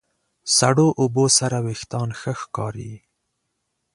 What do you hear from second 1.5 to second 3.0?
وېښتيان ښه ښکاري.